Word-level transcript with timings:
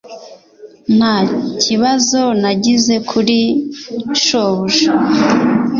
Nta 0.97 1.15
kibazo 1.63 2.21
nagize 2.41 2.95
kuri 3.09 3.37
shobuja 4.23 4.91